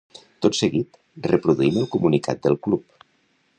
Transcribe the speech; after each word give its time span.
Tot 0.45 0.55
seguit, 0.59 0.97
reproduïm 1.27 1.77
el 1.83 1.87
comunicat 1.97 2.43
del 2.47 2.61
club. 2.69 2.89